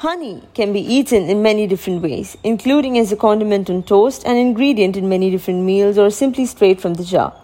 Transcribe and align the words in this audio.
Honey 0.00 0.40
can 0.54 0.72
be 0.72 0.80
eaten 0.80 1.28
in 1.28 1.42
many 1.42 1.66
different 1.66 2.00
ways, 2.00 2.34
including 2.42 2.96
as 2.96 3.12
a 3.12 3.16
condiment 3.16 3.68
on 3.68 3.82
toast, 3.82 4.24
an 4.24 4.38
ingredient 4.38 4.96
in 4.96 5.10
many 5.10 5.30
different 5.30 5.62
meals, 5.62 5.98
or 5.98 6.08
simply 6.08 6.46
straight 6.46 6.80
from 6.80 6.94
the 6.94 7.04
jar. 7.04 7.34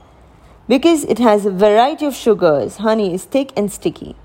Because 0.67 1.05
it 1.05 1.19
has 1.19 1.45
a 1.45 1.51
variety 1.51 2.07
of 2.07 2.15
sugars, 2.15 2.79
honey 2.79 3.13
is 3.13 3.25
thick 3.25 3.53
and 3.59 3.71
sticky. 3.71 4.17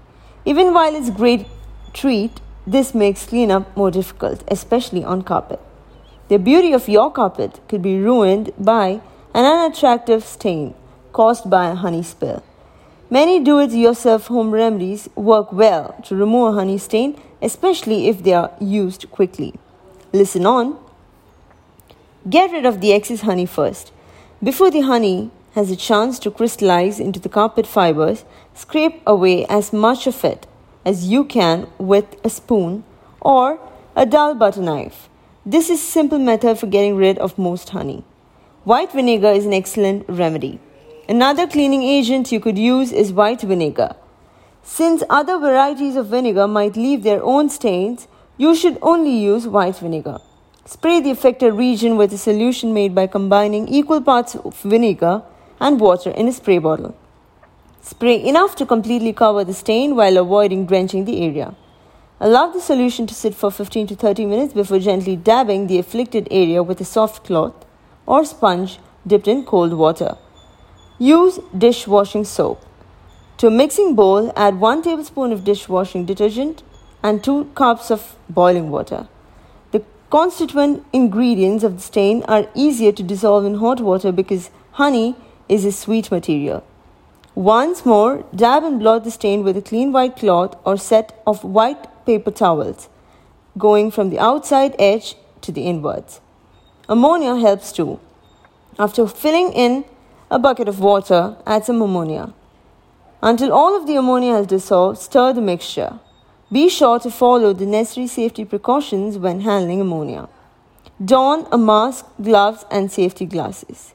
Even 0.45 0.73
while 0.73 0.95
it's 0.95 1.09
a 1.09 1.11
great 1.11 1.45
treat, 1.91 2.39
this 2.65 2.95
makes 2.95 3.25
cleanup 3.25 3.75
more 3.75 3.91
difficult, 3.91 4.45
especially 4.47 5.03
on 5.03 5.23
carpet. 5.23 5.59
The 6.29 6.39
beauty 6.39 6.71
of 6.71 6.87
your 6.87 7.11
carpet 7.11 7.59
could 7.67 7.81
be 7.81 7.99
ruined 7.99 8.53
by 8.57 9.01
an 9.33 9.43
unattractive 9.43 10.23
stain 10.23 10.73
caused 11.11 11.49
by 11.49 11.69
a 11.69 11.75
honey 11.75 12.01
spill. 12.01 12.41
Many 13.13 13.41
do 13.41 13.59
it 13.59 13.71
yourself 13.71 14.27
home 14.27 14.51
remedies 14.51 15.09
work 15.15 15.51
well 15.51 15.99
to 16.05 16.15
remove 16.15 16.53
a 16.53 16.57
honey 16.57 16.77
stain, 16.77 17.21
especially 17.41 18.07
if 18.07 18.23
they 18.23 18.31
are 18.31 18.51
used 18.61 19.11
quickly. 19.11 19.53
Listen 20.13 20.45
on. 20.45 20.79
Get 22.29 22.53
rid 22.53 22.65
of 22.65 22.79
the 22.79 22.93
excess 22.93 23.19
honey 23.19 23.45
first. 23.45 23.91
Before 24.41 24.71
the 24.71 24.79
honey 24.79 25.29
has 25.55 25.69
a 25.69 25.75
chance 25.75 26.19
to 26.19 26.31
crystallize 26.31 27.01
into 27.01 27.19
the 27.19 27.27
carpet 27.27 27.67
fibers, 27.67 28.23
scrape 28.53 29.01
away 29.05 29.45
as 29.47 29.73
much 29.73 30.07
of 30.07 30.23
it 30.23 30.47
as 30.85 31.09
you 31.09 31.25
can 31.25 31.67
with 31.77 32.15
a 32.23 32.29
spoon 32.29 32.85
or 33.19 33.59
a 33.93 34.05
dull 34.05 34.35
butter 34.35 34.61
knife. 34.61 35.09
This 35.45 35.69
is 35.69 35.81
a 35.81 35.91
simple 35.97 36.17
method 36.17 36.57
for 36.57 36.67
getting 36.67 36.95
rid 36.95 37.17
of 37.17 37.37
most 37.37 37.71
honey. 37.71 38.05
White 38.63 38.93
vinegar 38.93 39.31
is 39.31 39.45
an 39.45 39.51
excellent 39.51 40.05
remedy. 40.07 40.61
Another 41.11 41.45
cleaning 41.45 41.83
agent 41.83 42.31
you 42.31 42.39
could 42.39 42.57
use 42.57 42.93
is 42.93 43.11
white 43.11 43.41
vinegar. 43.41 43.97
Since 44.63 45.03
other 45.09 45.37
varieties 45.37 45.97
of 45.97 46.07
vinegar 46.07 46.47
might 46.47 46.77
leave 46.77 47.03
their 47.03 47.21
own 47.21 47.49
stains, 47.49 48.07
you 48.37 48.55
should 48.55 48.77
only 48.81 49.17
use 49.17 49.45
white 49.45 49.75
vinegar. 49.75 50.19
Spray 50.63 51.01
the 51.01 51.11
affected 51.11 51.51
region 51.51 51.97
with 51.97 52.13
a 52.13 52.17
solution 52.17 52.73
made 52.73 52.95
by 52.95 53.07
combining 53.07 53.67
equal 53.67 53.99
parts 53.99 54.35
of 54.35 54.57
vinegar 54.61 55.21
and 55.59 55.81
water 55.81 56.11
in 56.11 56.29
a 56.29 56.31
spray 56.31 56.59
bottle. 56.59 56.95
Spray 57.81 58.23
enough 58.23 58.55
to 58.55 58.65
completely 58.65 59.11
cover 59.11 59.43
the 59.43 59.53
stain 59.53 59.97
while 59.97 60.15
avoiding 60.15 60.65
drenching 60.65 61.03
the 61.03 61.21
area. 61.25 61.53
Allow 62.21 62.53
the 62.53 62.61
solution 62.61 63.05
to 63.07 63.13
sit 63.13 63.35
for 63.35 63.51
15 63.51 63.87
to 63.87 63.95
30 63.97 64.25
minutes 64.27 64.53
before 64.53 64.79
gently 64.79 65.17
dabbing 65.17 65.67
the 65.67 65.77
afflicted 65.77 66.29
area 66.31 66.63
with 66.63 66.79
a 66.79 66.85
soft 66.85 67.25
cloth 67.25 67.65
or 68.05 68.23
sponge 68.23 68.79
dipped 69.05 69.27
in 69.27 69.43
cold 69.43 69.73
water. 69.73 70.15
Use 71.01 71.39
dishwashing 71.57 72.25
soap. 72.25 72.63
To 73.37 73.47
a 73.47 73.49
mixing 73.49 73.95
bowl, 73.95 74.31
add 74.35 74.59
1 74.59 74.83
tablespoon 74.83 75.31
of 75.31 75.43
dishwashing 75.43 76.05
detergent 76.05 76.61
and 77.01 77.23
2 77.23 77.45
cups 77.55 77.89
of 77.89 78.15
boiling 78.29 78.69
water. 78.69 79.07
The 79.71 79.83
constituent 80.11 80.85
ingredients 80.93 81.63
of 81.63 81.77
the 81.77 81.81
stain 81.81 82.21
are 82.27 82.45
easier 82.53 82.91
to 82.91 83.01
dissolve 83.01 83.45
in 83.45 83.55
hot 83.55 83.81
water 83.81 84.11
because 84.11 84.51
honey 84.73 85.15
is 85.49 85.65
a 85.65 85.71
sweet 85.71 86.11
material. 86.11 86.63
Once 87.33 87.83
more, 87.83 88.23
dab 88.35 88.63
and 88.63 88.79
blot 88.79 89.03
the 89.03 89.09
stain 89.09 89.43
with 89.43 89.57
a 89.57 89.61
clean 89.63 89.91
white 89.91 90.15
cloth 90.15 90.55
or 90.63 90.77
set 90.77 91.19
of 91.25 91.43
white 91.43 91.87
paper 92.05 92.29
towels, 92.29 92.89
going 93.57 93.89
from 93.89 94.11
the 94.11 94.19
outside 94.19 94.75
edge 94.77 95.15
to 95.41 95.51
the 95.51 95.63
inwards. 95.63 96.21
Ammonia 96.87 97.37
helps 97.37 97.71
too. 97.71 97.99
After 98.77 99.07
filling 99.07 99.51
in 99.53 99.83
a 100.31 100.39
bucket 100.39 100.69
of 100.69 100.79
water, 100.79 101.35
add 101.45 101.65
some 101.65 101.81
ammonia. 101.81 102.33
Until 103.21 103.51
all 103.51 103.75
of 103.75 103.85
the 103.85 103.97
ammonia 103.97 104.33
has 104.35 104.47
dissolved, 104.47 104.97
stir 104.97 105.33
the 105.33 105.41
mixture. 105.41 105.99
Be 106.49 106.69
sure 106.69 106.99
to 106.99 107.11
follow 107.11 107.51
the 107.51 107.65
necessary 107.65 108.07
safety 108.07 108.45
precautions 108.45 109.17
when 109.17 109.41
handling 109.41 109.81
ammonia. 109.81 110.29
Don 111.03 111.45
a 111.51 111.57
mask, 111.57 112.05
gloves, 112.21 112.63
and 112.71 112.89
safety 112.89 113.25
glasses. 113.25 113.93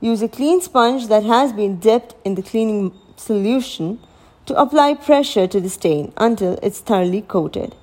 Use 0.00 0.22
a 0.22 0.28
clean 0.28 0.60
sponge 0.60 1.08
that 1.08 1.24
has 1.24 1.52
been 1.52 1.80
dipped 1.80 2.14
in 2.24 2.36
the 2.36 2.42
cleaning 2.42 2.92
solution 3.16 3.98
to 4.46 4.54
apply 4.54 4.94
pressure 4.94 5.48
to 5.48 5.60
the 5.60 5.68
stain 5.68 6.12
until 6.16 6.56
it's 6.62 6.78
thoroughly 6.78 7.22
coated. 7.22 7.74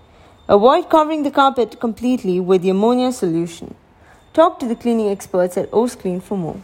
Avoid 0.48 0.90
covering 0.90 1.24
the 1.24 1.32
carpet 1.32 1.82
completely 1.82 2.40
with 2.40 2.62
the 2.62 2.70
ammonia 2.70 3.12
solution. 3.12 3.76
Talk 4.34 4.60
to 4.60 4.66
the 4.66 4.78
cleaning 4.78 5.10
experts 5.10 5.58
at 5.58 5.72
Clean 5.72 6.22
for 6.22 6.38
more. 6.38 6.62